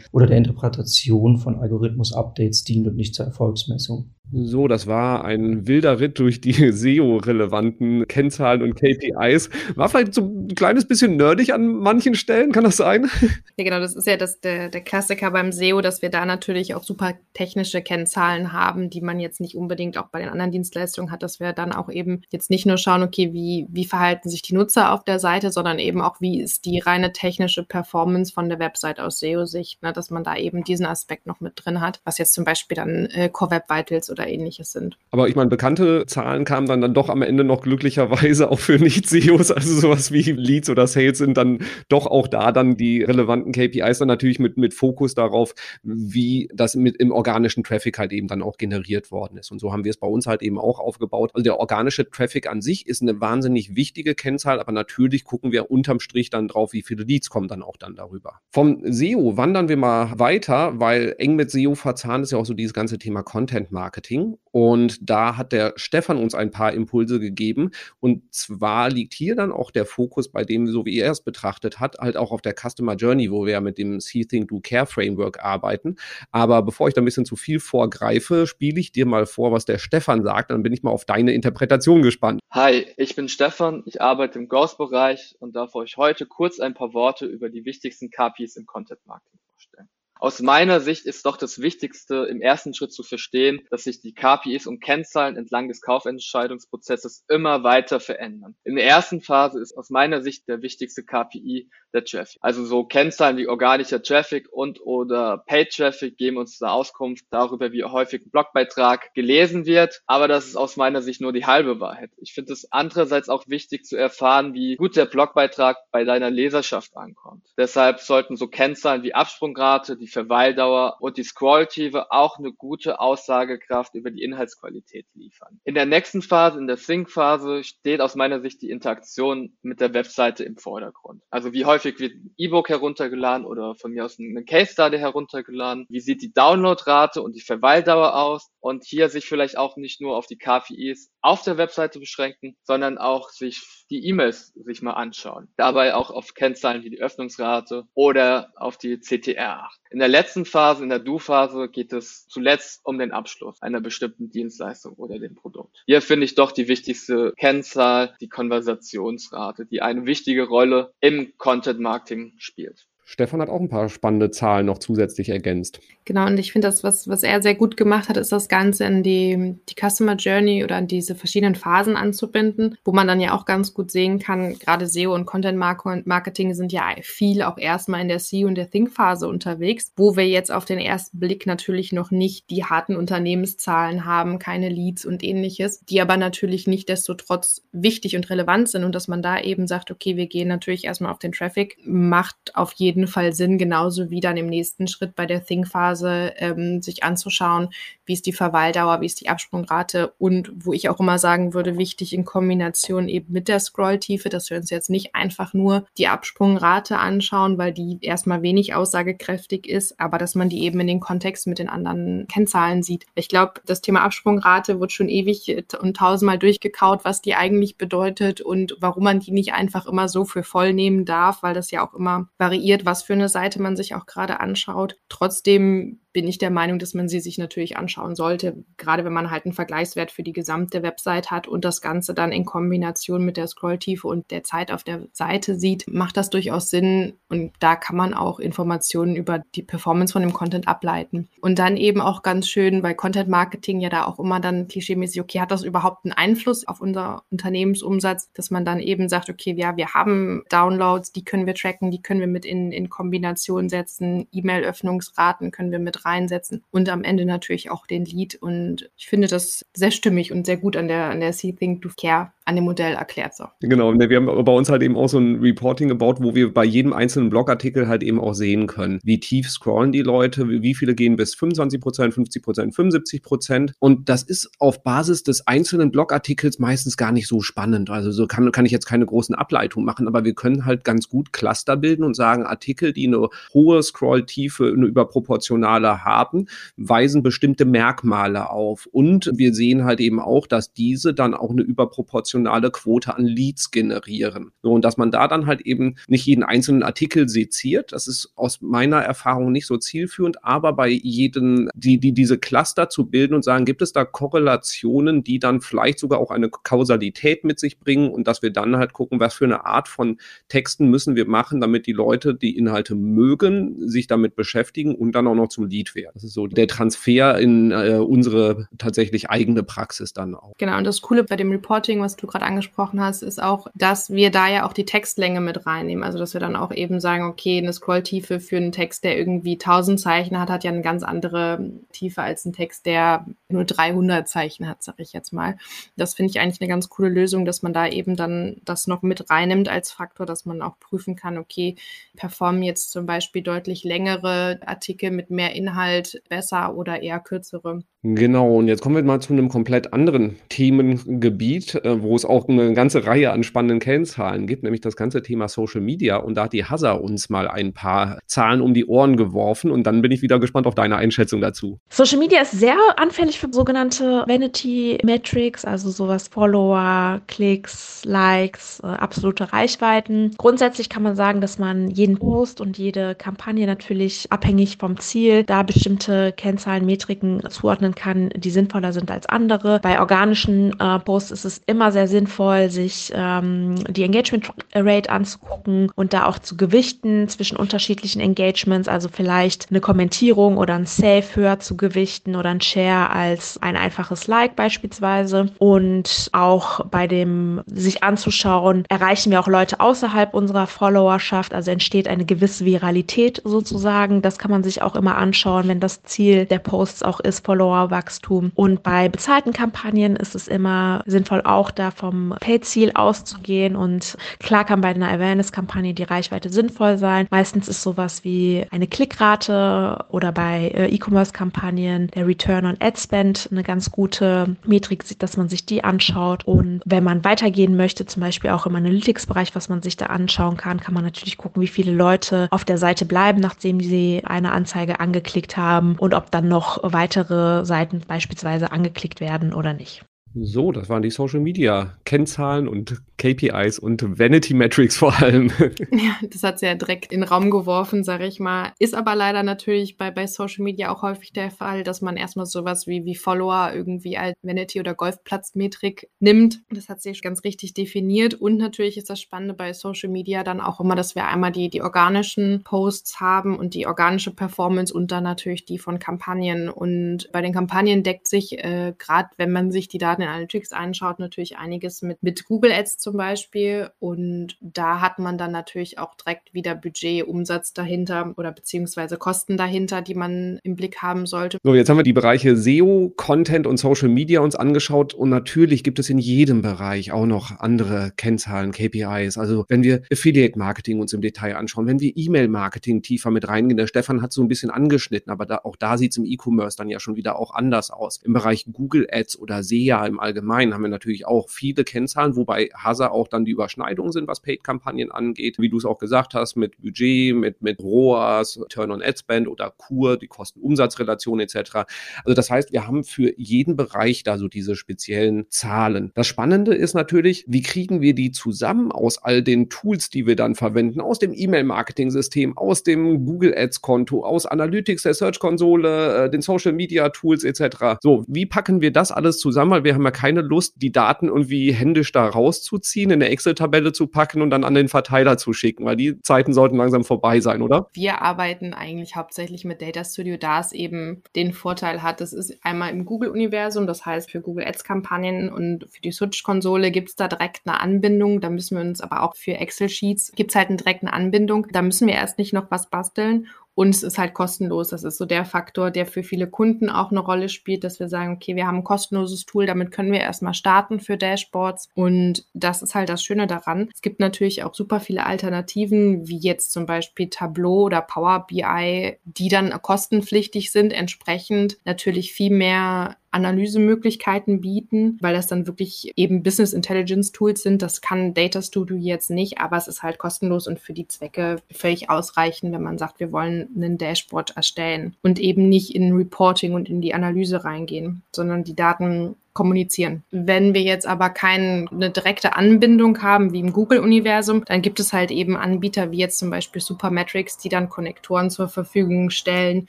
[0.11, 4.15] oder der Interpretation von Algorithmus-Updates dient und nicht zur Erfolgsmessung.
[4.31, 9.49] So, das war ein wilder Ritt durch die SEO-relevanten Kennzahlen und KPIs.
[9.75, 13.11] War vielleicht so ein kleines bisschen nerdig an manchen Stellen, kann das sein?
[13.57, 16.77] Ja, genau, das ist ja das, der, der Klassiker beim SEO, dass wir da natürlich
[16.77, 21.11] auch super technische Kennzahlen haben, die man jetzt nicht unbedingt auch bei den anderen Dienstleistungen
[21.11, 24.43] hat, dass wir dann auch eben jetzt nicht nur schauen, okay, wie, wie verhalten sich
[24.43, 28.49] die Nutzer auf der Seite, sondern eben auch, wie ist die reine technische Performance von
[28.49, 32.01] der Website aus SEO-Sicht, ne, dass man da eben diesen Aspekt noch mit drin hat,
[32.05, 34.99] was jetzt zum Beispiel dann äh, Core Web Vitals oder ähnliches sind.
[35.11, 38.79] Aber ich meine, bekannte Zahlen kamen dann, dann doch am Ende noch glücklicherweise auch für
[38.79, 41.59] Nicht-SEOs, also sowas wie Leads oder Sales sind dann
[41.89, 46.75] doch auch da dann die relevanten KPIs dann natürlich mit, mit Fokus darauf, wie das
[46.75, 49.51] mit im organischen Traffic halt eben dann auch generiert worden ist.
[49.51, 51.31] Und so haben wir es bei uns halt eben auch aufgebaut.
[51.35, 55.71] Also der organische Traffic an sich ist eine wahnsinnig wichtige Kennzahl, aber natürlich gucken wir
[55.71, 58.41] unterm Strich dann drauf, wie viele Leads kommen dann auch dann darüber.
[58.51, 62.55] Vom SEO wandern wir mal weiter, weil eng mit SEO verzahnt ist ja auch so
[62.55, 64.08] dieses ganze Thema Content Marketing.
[64.09, 64.39] Marketing.
[64.51, 67.71] Und da hat der Stefan uns ein paar Impulse gegeben.
[68.01, 71.79] Und zwar liegt hier dann auch der Fokus bei dem, so wie er es betrachtet
[71.79, 74.61] hat, halt auch auf der Customer Journey, wo wir ja mit dem See, Think, Do,
[74.61, 75.97] Care Framework arbeiten.
[76.33, 79.65] Aber bevor ich da ein bisschen zu viel vorgreife, spiele ich dir mal vor, was
[79.65, 80.51] der Stefan sagt.
[80.51, 82.41] Dann bin ich mal auf deine Interpretation gespannt.
[82.51, 83.83] Hi, ich bin Stefan.
[83.87, 88.11] Ich arbeite im Ghost-Bereich und darf euch heute kurz ein paar Worte über die wichtigsten
[88.11, 89.89] KPIs im Content Marketing vorstellen.
[90.21, 94.15] Aus meiner Sicht ist doch das Wichtigste im ersten Schritt zu verstehen, dass sich die
[94.15, 98.57] KPIs und Kennzahlen entlang des Kaufentscheidungsprozesses immer weiter verändern.
[98.65, 102.39] In der ersten Phase ist aus meiner Sicht der wichtigste KPI der Traffic.
[102.41, 107.73] Also so Kennzahlen wie organischer Traffic und oder Paid Traffic geben uns eine Auskunft darüber,
[107.73, 110.03] wie häufig ein Blogbeitrag gelesen wird.
[110.07, 112.11] Aber das ist aus meiner Sicht nur die halbe Wahrheit.
[112.17, 116.97] Ich finde es andererseits auch wichtig zu erfahren, wie gut der Blogbeitrag bei deiner Leserschaft
[116.97, 117.47] ankommt.
[117.57, 122.99] Deshalb sollten so Kennzahlen wie Absprungrate, die die Verweildauer und die Scrolltiefe auch eine gute
[122.99, 125.61] Aussagekraft über die Inhaltsqualität liefern.
[125.65, 129.93] In der nächsten Phase, in der Think-Phase, steht aus meiner Sicht die Interaktion mit der
[129.93, 131.23] Webseite im Vordergrund.
[131.31, 135.87] Also wie häufig wird ein E-Book heruntergeladen oder von mir aus eine Case Study heruntergeladen?
[135.91, 138.51] Wie sieht die Downloadrate und die Verweildauer aus?
[138.61, 142.99] Und hier sich vielleicht auch nicht nur auf die KPIs auf der Webseite beschränken, sondern
[142.99, 145.49] auch sich die E-Mails sich mal anschauen.
[145.57, 149.98] Dabei auch auf Kennzahlen wie die Öffnungsrate oder auf die CTR achten.
[149.99, 154.31] In der letzten Phase, in der Do-Phase, geht es zuletzt um den Abschluss einer bestimmten
[154.31, 155.83] Dienstleistung oder dem Produkt.
[155.87, 161.81] Hier finde ich doch die wichtigste Kennzahl, die Konversationsrate, die eine wichtige Rolle im Content
[161.81, 162.87] Marketing spielt.
[163.11, 165.81] Stefan hat auch ein paar spannende Zahlen noch zusätzlich ergänzt.
[166.05, 168.85] Genau, und ich finde, das, was, was er sehr gut gemacht hat, ist das Ganze
[168.85, 173.35] in die, die Customer Journey oder in diese verschiedenen Phasen anzubinden, wo man dann ja
[173.35, 178.03] auch ganz gut sehen kann, gerade SEO und Content Marketing sind ja viel auch erstmal
[178.03, 181.93] in der See- und der Think-Phase unterwegs, wo wir jetzt auf den ersten Blick natürlich
[181.93, 187.15] noch nicht die harten Unternehmenszahlen haben, keine Leads und ähnliches, die aber natürlich nicht desto
[187.15, 190.85] trotz wichtig und relevant sind und dass man da eben sagt, okay, wir gehen natürlich
[190.85, 194.89] erstmal auf den Traffic, macht auf jeden jeden Fall Sinn, genauso wie dann im nächsten
[194.89, 197.69] Schritt bei der Think-Phase ähm, sich anzuschauen,
[198.09, 201.77] wie ist die Verweildauer, wie ist die Absprungrate und wo ich auch immer sagen würde,
[201.77, 206.09] wichtig in Kombination eben mit der Scrolltiefe, dass wir uns jetzt nicht einfach nur die
[206.09, 211.01] Absprungrate anschauen, weil die erstmal wenig aussagekräftig ist, aber dass man die eben in den
[211.01, 213.05] Kontext mit den anderen Kennzahlen sieht.
[213.15, 218.41] Ich glaube, das Thema Absprungrate wird schon ewig und tausendmal durchgekaut, was die eigentlich bedeutet
[218.41, 221.87] und warum man die nicht einfach immer so für voll nehmen darf, weil das ja
[221.87, 224.97] auch immer variiert, was für eine Seite man sich auch gerade anschaut.
[225.11, 229.31] Trotzdem bin ich der Meinung, dass man sie sich natürlich anschauen sollte, gerade wenn man
[229.31, 233.37] halt einen Vergleichswert für die gesamte Website hat und das Ganze dann in Kombination mit
[233.37, 237.77] der Scrolltiefe und der Zeit auf der Seite sieht, macht das durchaus Sinn und da
[237.77, 241.29] kann man auch Informationen über die Performance von dem Content ableiten.
[241.41, 245.21] Und dann eben auch ganz schön, weil Content Marketing ja da auch immer dann klischeemäßig,
[245.21, 249.55] okay, hat das überhaupt einen Einfluss auf unser Unternehmensumsatz, dass man dann eben sagt, okay,
[249.57, 253.69] ja, wir haben Downloads, die können wir tracken, die können wir mit in, in Kombination
[253.69, 258.37] setzen, E-Mail-Öffnungsraten können wir mit reinsetzen und am Ende natürlich auch den Lead.
[258.37, 261.83] Und ich finde das sehr stimmig und sehr gut an der, an der See Think
[261.83, 263.37] Do Care an dem Modell erklärt.
[263.37, 263.45] So.
[263.61, 266.65] Genau, wir haben bei uns halt eben auch so ein Reporting gebaut, wo wir bei
[266.65, 270.95] jedem einzelnen Blogartikel halt eben auch sehen können, wie tief scrollen die Leute, wie viele
[270.95, 273.75] gehen bis 25 Prozent, 50 Prozent, 75 Prozent.
[273.81, 277.91] Und das ist auf Basis des einzelnen Blogartikels meistens gar nicht so spannend.
[277.91, 281.11] Also so kann, kann ich jetzt keine großen Ableitungen machen, aber wir können halt ganz
[281.11, 286.47] gut Cluster bilden und sagen, Artikel, die eine hohe Scrolltiefe, eine überproportionale haben,
[286.79, 288.89] weisen bestimmte Merkmale auf.
[288.91, 293.71] Und wir sehen halt eben auch, dass diese dann auch eine überproportionale Quote an Leads
[293.71, 294.53] generieren.
[294.63, 298.33] So, und dass man da dann halt eben nicht jeden einzelnen Artikel seziert, das ist
[298.37, 303.35] aus meiner Erfahrung nicht so zielführend, aber bei jedem, die, die diese Cluster zu bilden
[303.35, 307.79] und sagen, gibt es da Korrelationen, die dann vielleicht sogar auch eine Kausalität mit sich
[307.79, 311.27] bringen und dass wir dann halt gucken, was für eine Art von Texten müssen wir
[311.27, 315.67] machen, damit die Leute die Inhalte mögen, sich damit beschäftigen und dann auch noch zum
[315.67, 316.13] Lead werden.
[316.15, 320.53] Das ist so der Transfer in äh, unsere tatsächlich eigene Praxis dann auch.
[320.59, 324.11] Genau, und das Coole bei dem Reporting, was du gerade angesprochen hast, ist auch, dass
[324.11, 326.05] wir da ja auch die Textlänge mit reinnehmen.
[326.05, 329.55] Also, dass wir dann auch eben sagen, okay, eine Scrolltiefe für einen Text, der irgendwie
[329.55, 334.29] 1000 Zeichen hat, hat ja eine ganz andere Tiefe als ein Text, der nur 300
[334.29, 335.57] Zeichen hat, sage ich jetzt mal.
[335.97, 339.03] Das finde ich eigentlich eine ganz coole Lösung, dass man da eben dann das noch
[339.03, 341.77] mit reinnimmt als Faktor, dass man auch prüfen kann, okay,
[342.17, 347.83] performen jetzt zum Beispiel deutlich längere Artikel mit mehr Inhalt besser oder eher kürzere.
[348.05, 352.49] Genau, und jetzt kommen wir mal zu einem komplett anderen Themengebiet, äh, wo es auch
[352.49, 356.17] eine ganze Reihe an spannenden Kennzahlen gibt, nämlich das ganze Thema Social Media.
[356.17, 359.83] Und da hat die Hasa uns mal ein paar Zahlen um die Ohren geworfen und
[359.85, 361.81] dann bin ich wieder gespannt auf deine Einschätzung dazu.
[361.89, 368.87] Social Media ist sehr anfällig für sogenannte Vanity Metrics, also sowas Follower, Klicks, Likes, äh,
[368.87, 370.37] absolute Reichweiten.
[370.39, 375.43] Grundsätzlich kann man sagen, dass man jeden Post und jede Kampagne natürlich abhängig vom Ziel
[375.43, 379.81] da bestimmte Kennzahlen, Metriken zuordnen kann, die sinnvoller sind als andere.
[379.81, 385.91] Bei organischen äh, Posts ist es immer sehr sinnvoll, sich ähm, die Engagement Rate anzugucken
[385.95, 391.25] und da auch zu gewichten zwischen unterschiedlichen Engagements, also vielleicht eine Kommentierung oder ein Save
[391.35, 395.51] höher zu gewichten oder ein Share als ein einfaches Like beispielsweise.
[395.59, 402.09] Und auch bei dem sich anzuschauen, erreichen wir auch Leute außerhalb unserer Followerschaft, also entsteht
[402.09, 404.23] eine gewisse Viralität sozusagen.
[404.23, 407.45] Das kann man sich auch immer anschauen, wenn das Ziel der Posts auch ist,
[407.79, 408.53] Followerwachstum.
[408.55, 413.77] Und bei bezahlten Kampagnen ist es immer sinnvoll, auch da vom Pay-Ziel auszugehen.
[413.77, 417.27] Und klar kann bei einer Awareness-Kampagne die Reichweite sinnvoll sein.
[417.31, 423.49] Meistens ist sowas wie eine Klickrate oder bei äh, E-Commerce-Kampagnen der Return on Ad Spend
[423.51, 426.45] eine ganz gute Metrik, dass man sich die anschaut.
[426.45, 430.57] Und wenn man weitergehen möchte, zum Beispiel auch im Analytics-Bereich, was man sich da anschauen
[430.57, 434.53] kann, kann man natürlich gucken, wie viele Leute auf der Seite bleiben, nachdem sie eine
[434.53, 440.05] Anzeige angeklickt haben und ob dann noch weitere Seiten beispielsweise angeklickt werden oder nicht.
[440.35, 445.53] So, das waren die Social Media Kennzahlen und KPIs und Vanity Metrics vor allem.
[445.91, 448.73] Ja, das hat sie ja direkt in den Raum geworfen, sage ich mal.
[448.79, 452.47] Ist aber leider natürlich bei, bei Social Media auch häufig der Fall, dass man erstmal
[452.47, 456.61] sowas wie, wie Follower irgendwie als Vanity oder Golfplatzmetrik nimmt.
[456.71, 458.35] Das hat sich ganz richtig definiert.
[458.35, 461.71] Und natürlich ist das Spannende bei Social Media dann auch immer, dass wir einmal die,
[461.71, 466.69] die organischen Posts haben und die organische Performance und dann natürlich die von Kampagnen.
[466.69, 470.29] Und bei den Kampagnen deckt sich, äh, gerade wenn man sich die Daten Daten in
[470.29, 473.91] Analytics anschaut, natürlich einiges mit, mit Google Ads zum Beispiel.
[473.99, 479.57] Und da hat man dann natürlich auch direkt wieder Budget, Umsatz dahinter oder beziehungsweise Kosten
[479.57, 481.59] dahinter, die man im Blick haben sollte.
[481.63, 485.15] So, jetzt haben wir die Bereiche SEO, Content und Social Media uns angeschaut.
[485.15, 489.39] Und natürlich gibt es in jedem Bereich auch noch andere Kennzahlen, KPIs.
[489.39, 493.49] Also wenn wir Affiliate Marketing uns im Detail anschauen, wenn wir E-Mail Marketing tiefer mit
[493.49, 496.25] reingehen, der Stefan hat so ein bisschen angeschnitten, aber da, auch da sieht es im
[496.25, 498.21] E-Commerce dann ja schon wieder auch anders aus.
[498.23, 502.71] Im Bereich Google Ads oder SEA im Allgemeinen haben wir natürlich auch viele Kennzahlen, wobei
[502.75, 505.59] Hasa auch dann die Überschneidungen sind, was Paid-Kampagnen angeht.
[505.59, 509.49] Wie du es auch gesagt hast, mit Budget, mit, mit ROAS, Turn on Ad Spend
[509.49, 511.85] oder Kur, die Kosten-Umsatz-Relation etc.
[512.25, 516.13] Also das heißt, wir haben für jeden Bereich da so diese speziellen Zahlen.
[516.15, 520.37] Das Spannende ist natürlich, wie kriegen wir die zusammen aus all den Tools, die wir
[520.37, 526.43] dann verwenden, aus dem E-Mail-Marketing-System, aus dem Google Ads-Konto, aus Analytics, der Search-Konsole, äh, den
[526.43, 527.99] Social-Media-Tools etc.
[528.01, 529.71] So, wie packen wir das alles zusammen?
[529.71, 533.93] Weil wir haben ja keine Lust, die Daten irgendwie händisch da rauszuziehen, in eine Excel-Tabelle
[533.93, 537.41] zu packen und dann an den Verteiler zu schicken, weil die Zeiten sollten langsam vorbei
[537.41, 537.89] sein, oder?
[537.93, 542.59] Wir arbeiten eigentlich hauptsächlich mit Data Studio, da es eben den Vorteil hat, das ist
[542.63, 547.29] einmal im Google-Universum, das heißt für Google Ads-Kampagnen und für die Search-Konsole gibt es da
[547.29, 548.41] direkt eine Anbindung.
[548.41, 551.67] Da müssen wir uns aber auch für Excel-Sheets, gibt es halt eine direkte Anbindung.
[551.73, 553.47] Da müssen wir erst nicht noch was basteln.
[553.79, 554.89] Und es ist halt kostenlos.
[554.89, 558.09] Das ist so der Faktor, der für viele Kunden auch eine Rolle spielt, dass wir
[558.09, 561.89] sagen, okay, wir haben ein kostenloses Tool, damit können wir erstmal starten für Dashboards.
[561.95, 563.89] Und das ist halt das Schöne daran.
[563.95, 569.17] Es gibt natürlich auch super viele Alternativen, wie jetzt zum Beispiel Tableau oder Power BI,
[569.23, 576.43] die dann kostenpflichtig sind, entsprechend natürlich viel mehr Analysemöglichkeiten bieten, weil das dann wirklich eben
[576.43, 577.83] Business Intelligence Tools sind.
[577.83, 581.57] Das kann Data Studio jetzt nicht, aber es ist halt kostenlos und für die Zwecke
[581.71, 586.75] völlig ausreichend, wenn man sagt, wir wollen einen Dashboard erstellen und eben nicht in Reporting
[586.75, 590.23] und in die Analyse reingehen, sondern die Daten kommunizieren.
[590.31, 595.31] Wenn wir jetzt aber keine direkte Anbindung haben wie im Google-Universum, dann gibt es halt
[595.31, 599.89] eben Anbieter wie jetzt zum Beispiel Supermetrics, die dann Konnektoren zur Verfügung stellen,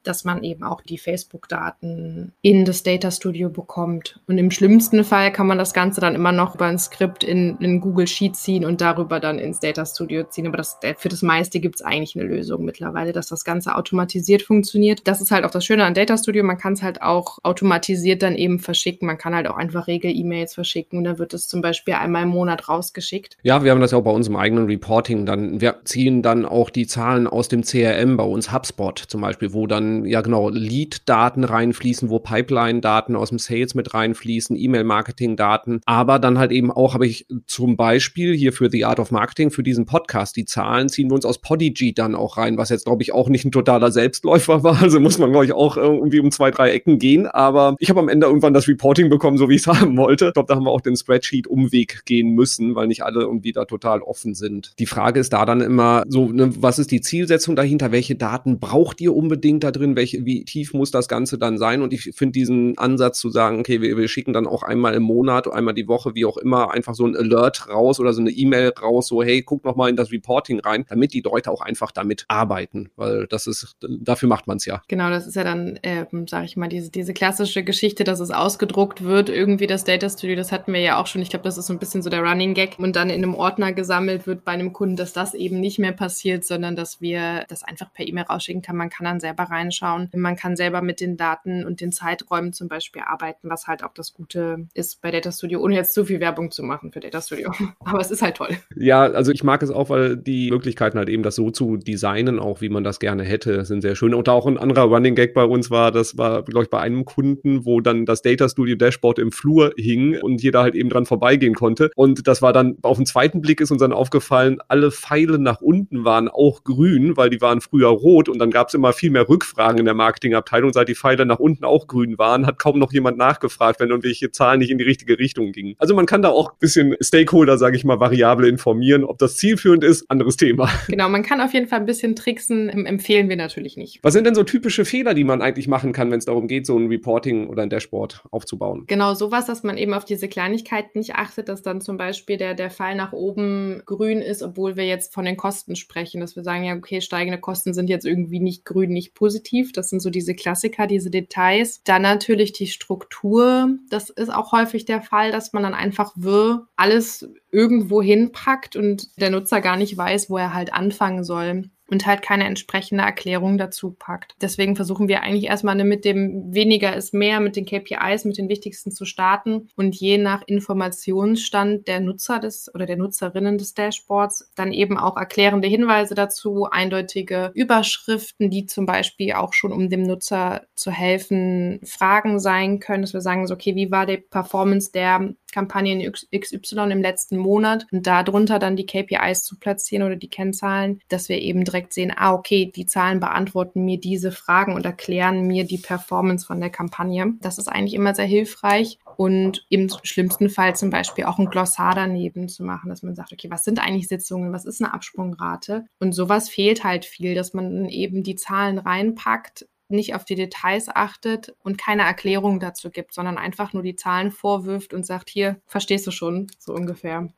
[0.03, 4.19] dass man eben auch die Facebook-Daten in das Data Studio bekommt.
[4.27, 7.57] Und im schlimmsten Fall kann man das Ganze dann immer noch über ein Skript in,
[7.59, 10.47] in Google Sheet ziehen und darüber dann ins Data Studio ziehen.
[10.47, 14.41] Aber das, für das meiste gibt es eigentlich eine Lösung mittlerweile, dass das Ganze automatisiert
[14.41, 15.01] funktioniert.
[15.07, 16.43] Das ist halt auch das Schöne an Data Studio.
[16.43, 19.05] Man kann es halt auch automatisiert dann eben verschicken.
[19.05, 21.03] Man kann halt auch einfach Regel-E-Mails verschicken.
[21.03, 23.37] Da wird es zum Beispiel einmal im Monat rausgeschickt.
[23.43, 25.25] Ja, wir haben das ja auch bei uns im eigenen Reporting.
[25.25, 29.53] Dann, wir ziehen dann auch die Zahlen aus dem CRM bei uns, HubSpot zum Beispiel,
[29.53, 35.81] wo dann, ja genau, Lead-Daten reinfließen, wo Pipeline-Daten aus dem Sales mit reinfließen, E-Mail-Marketing-Daten.
[35.85, 39.51] Aber dann halt eben auch habe ich zum Beispiel hier für The Art of Marketing,
[39.51, 42.85] für diesen Podcast, die Zahlen ziehen wir uns aus Podigy dann auch rein, was jetzt,
[42.85, 44.81] glaube ich, auch nicht ein totaler Selbstläufer war.
[44.81, 47.27] Also muss man, glaube ich, auch irgendwie um zwei, drei Ecken gehen.
[47.27, 50.27] Aber ich habe am Ende irgendwann das Reporting bekommen, so wie ich es haben wollte.
[50.27, 53.65] Ich glaube, da haben wir auch den Spreadsheet-Umweg gehen müssen, weil nicht alle irgendwie da
[53.65, 54.73] total offen sind.
[54.77, 57.91] Die Frage ist da dann immer so, ne, was ist die Zielsetzung dahinter?
[57.91, 59.95] Welche Daten braucht ihr unbedingt da drin?
[59.95, 61.81] Welche, wie tief muss das Ganze dann sein?
[61.81, 65.03] Und ich finde diesen Ansatz zu sagen, okay, wir, wir schicken dann auch einmal im
[65.03, 68.31] Monat, einmal die Woche, wie auch immer, einfach so ein Alert raus oder so eine
[68.31, 71.61] E-Mail raus, so, hey, guck noch mal in das Reporting rein, damit die Leute auch
[71.61, 74.81] einfach damit arbeiten, weil das ist, dafür macht man es ja.
[74.87, 78.31] Genau, das ist ja dann, ähm, sage ich mal, diese, diese klassische Geschichte, dass es
[78.31, 81.21] ausgedruckt wird, irgendwie das Data Studio, das hatten wir ja auch schon.
[81.21, 83.35] Ich glaube, das ist so ein bisschen so der Running Gag und dann in einem
[83.35, 87.45] Ordner gesammelt wird bei einem Kunden, dass das eben nicht mehr passiert, sondern dass wir
[87.47, 88.75] das einfach per E-Mail rausschicken kann.
[88.75, 90.09] Man kann dann selber reinschauen.
[90.15, 93.93] Man kann selber mit den Daten und den Zeiträumen zum Beispiel arbeiten, was halt auch
[93.93, 97.21] das Gute ist bei Data Studio, ohne jetzt zu viel Werbung zu machen für Data
[97.21, 97.51] Studio.
[97.79, 98.57] Aber es ist halt toll.
[98.75, 102.39] Ja, also ich mag es auch, weil die Möglichkeiten halt eben das so zu designen,
[102.39, 104.13] auch wie man das gerne hätte, sind sehr schön.
[104.13, 107.05] Und auch ein anderer Running Gag bei uns war, das war, glaube ich, bei einem
[107.05, 111.05] Kunden, wo dann das Data Studio Dashboard im Flur hing und jeder halt eben dran
[111.05, 111.91] vorbeigehen konnte.
[111.95, 115.61] Und das war dann auf den zweiten Blick ist uns dann aufgefallen, alle Pfeile nach
[115.61, 119.11] unten waren auch grün, weil die waren früher rot und dann gab es immer viel
[119.11, 120.73] mehr Rückfragen in der Marketingabteilung.
[120.73, 124.31] Seit die Pfeile nach unten auch grün waren, hat kaum noch jemand nachgefragt, wenn irgendwelche
[124.31, 125.75] Zahlen nicht in die richtige Richtung gingen.
[125.77, 129.03] Also man kann da auch ein bisschen Stakeholder, sage ich mal, variable informieren.
[129.03, 130.69] Ob das zielführend ist, anderes Thema.
[130.87, 133.99] Genau, man kann auf jeden Fall ein bisschen tricksen, empfehlen wir natürlich nicht.
[134.03, 136.65] Was sind denn so typische Fehler, die man eigentlich machen kann, wenn es darum geht,
[136.65, 138.85] so ein Reporting oder ein Dashboard aufzubauen?
[138.87, 142.53] Genau, sowas, dass man eben auf diese Kleinigkeiten nicht achtet, dass dann zum Beispiel der,
[142.53, 146.43] der Fall nach oben grün ist, obwohl wir jetzt von den Kosten sprechen, dass wir
[146.43, 149.71] sagen, ja, okay, steigende Kosten sind jetzt irgendwie nicht grün, nicht positiv.
[149.71, 151.81] Das sind so diese Klassiker, diese Details.
[151.83, 153.77] Dann natürlich die Struktur.
[153.89, 159.19] Das ist auch häufig der Fall, dass man dann einfach wirr alles irgendwo hinpackt und
[159.19, 161.69] der Nutzer gar nicht weiß, wo er halt anfangen soll.
[161.89, 164.35] Und halt keine entsprechende Erklärung dazu packt.
[164.41, 168.49] Deswegen versuchen wir eigentlich erstmal mit dem weniger ist mehr, mit den KPIs, mit den
[168.49, 174.51] wichtigsten zu starten und je nach Informationsstand der Nutzer des oder der Nutzerinnen des Dashboards
[174.55, 180.03] dann eben auch erklärende Hinweise dazu, eindeutige Überschriften, die zum Beispiel auch schon um dem
[180.03, 184.91] Nutzer zu helfen, Fragen sein können, dass wir sagen, so, okay, wie war die Performance
[184.91, 190.29] der Kampagnen XY im letzten Monat und darunter dann die KPIs zu platzieren oder die
[190.29, 194.85] Kennzahlen, dass wir eben direkt sehen, ah, okay, die Zahlen beantworten mir diese Fragen und
[194.85, 197.33] erklären mir die Performance von der Kampagne.
[197.41, 201.93] Das ist eigentlich immer sehr hilfreich und im schlimmsten Fall zum Beispiel auch ein Glossar
[201.93, 205.85] daneben zu machen, dass man sagt, okay, was sind eigentlich Sitzungen, was ist eine Absprungrate?
[205.99, 210.89] Und sowas fehlt halt viel, dass man eben die Zahlen reinpackt, nicht auf die Details
[210.89, 215.61] achtet und keine Erklärung dazu gibt, sondern einfach nur die Zahlen vorwirft und sagt, hier,
[215.65, 217.29] verstehst du schon, so ungefähr.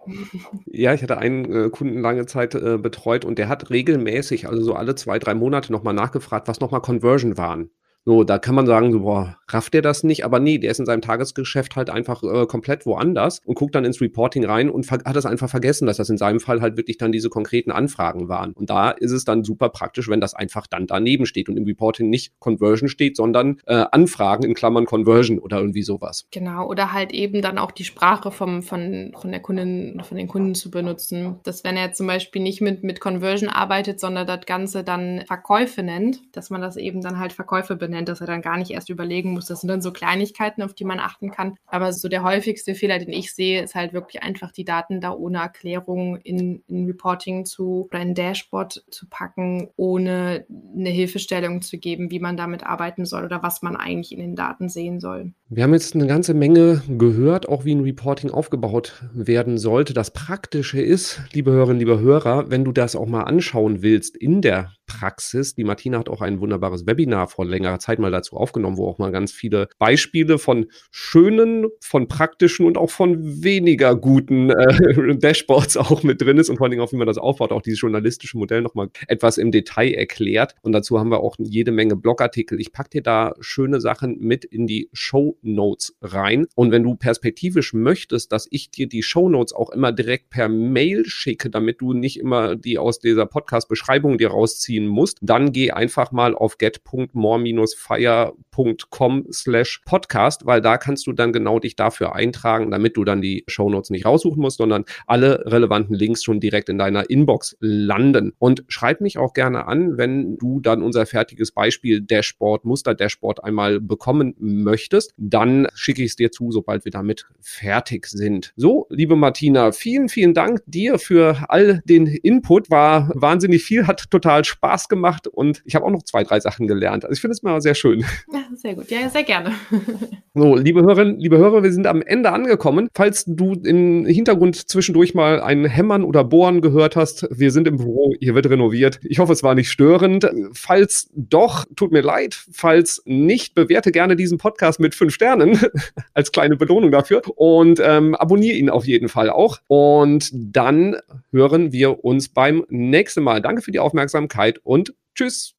[0.65, 4.61] Ja, ich hatte einen äh, Kunden lange Zeit äh, betreut und der hat regelmäßig, also
[4.61, 7.71] so alle zwei, drei Monate nochmal nachgefragt, was nochmal Conversion waren.
[8.03, 10.25] So, da kann man sagen, so, boah, rafft der das nicht?
[10.25, 13.85] Aber nee, der ist in seinem Tagesgeschäft halt einfach äh, komplett woanders und guckt dann
[13.85, 16.97] ins Reporting rein und hat das einfach vergessen, dass das in seinem Fall halt wirklich
[16.97, 18.53] dann diese konkreten Anfragen waren.
[18.53, 21.65] Und da ist es dann super praktisch, wenn das einfach dann daneben steht und im
[21.65, 26.25] Reporting nicht Conversion steht, sondern äh, Anfragen in Klammern Conversion oder irgendwie sowas.
[26.31, 30.27] Genau, oder halt eben dann auch die Sprache vom, von, von der Kundin, von den
[30.27, 31.35] Kunden zu benutzen.
[31.43, 35.83] Dass wenn er zum Beispiel nicht mit, mit Conversion arbeitet, sondern das Ganze dann Verkäufe
[35.83, 38.71] nennt, dass man das eben dann halt Verkäufe benennt benennt, dass er dann gar nicht
[38.71, 39.45] erst überlegen muss.
[39.45, 41.55] Das sind dann so Kleinigkeiten, auf die man achten kann.
[41.67, 45.11] Aber so der häufigste Fehler, den ich sehe, ist halt wirklich einfach die Daten da
[45.11, 51.77] ohne Erklärung in, in Reporting zu oder in Dashboard zu packen, ohne eine Hilfestellung zu
[51.77, 55.33] geben, wie man damit arbeiten soll oder was man eigentlich in den Daten sehen soll.
[55.53, 59.93] Wir haben jetzt eine ganze Menge gehört, auch wie ein Reporting aufgebaut werden sollte.
[59.93, 64.41] Das Praktische ist, liebe Hörerinnen, liebe Hörer, wenn du das auch mal anschauen willst in
[64.41, 65.55] der Praxis.
[65.55, 68.97] Die Martina hat auch ein wunderbares Webinar vor längerer Zeit mal dazu aufgenommen, wo auch
[68.97, 75.77] mal ganz viele Beispiele von schönen, von praktischen und auch von weniger guten äh, Dashboards
[75.77, 77.81] auch mit drin ist und vor allen Dingen auch, wie man das aufbaut, auch dieses
[77.81, 80.55] journalistische Modell nochmal etwas im Detail erklärt.
[80.61, 82.59] Und dazu haben wir auch jede Menge Blogartikel.
[82.59, 86.47] Ich packe dir da schöne Sachen mit in die Show Notes rein.
[86.55, 90.49] Und wenn du perspektivisch möchtest, dass ich dir die Show Notes auch immer direkt per
[90.49, 95.51] Mail schicke, damit du nicht immer die aus dieser Podcast-Beschreibung dir rausziehen ziehen musst, dann
[95.51, 102.15] geh einfach mal auf get.more-fire.com slash podcast, weil da kannst du dann genau dich dafür
[102.15, 106.69] eintragen, damit du dann die Shownotes nicht raussuchen musst, sondern alle relevanten Links schon direkt
[106.69, 108.31] in deiner Inbox landen.
[108.39, 113.43] Und schreib mich auch gerne an, wenn du dann unser fertiges Beispiel Dashboard, Muster Dashboard
[113.43, 118.53] einmal bekommen möchtest, dann schicke ich es dir zu, sobald wir damit fertig sind.
[118.55, 122.69] So, liebe Martina, vielen, vielen Dank dir für all den Input.
[122.69, 126.67] War wahnsinnig viel, hat total Spaß gemacht und ich habe auch noch zwei, drei Sachen
[126.67, 127.05] gelernt.
[127.05, 128.05] Also ich finde es mal sehr schön.
[128.31, 128.89] Ja, sehr gut.
[128.89, 129.53] Ja, sehr gerne.
[130.33, 132.87] So, liebe Hörerinnen, liebe Hörer, wir sind am Ende angekommen.
[132.95, 137.75] Falls du im Hintergrund zwischendurch mal ein Hämmern oder Bohren gehört hast, wir sind im
[137.75, 139.01] Büro, hier wird renoviert.
[139.03, 140.31] Ich hoffe, es war nicht störend.
[140.53, 142.45] Falls doch, tut mir leid.
[142.53, 145.59] Falls nicht, bewerte gerne diesen Podcast mit fünf Sternen
[146.15, 149.59] als kleine Belohnung dafür und ähm, abonniere ihn auf jeden Fall auch.
[149.67, 150.97] Und dann
[151.31, 153.39] hören wir uns beim nächsten Mal.
[153.39, 155.53] Danke für die Aufmerksamkeit und tschüss.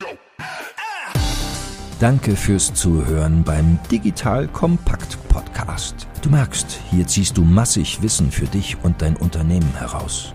[2.00, 6.08] Danke fürs Zuhören beim Digital Kompakt Podcast.
[6.22, 10.34] Du merkst, hier ziehst du massig Wissen für dich und dein Unternehmen heraus.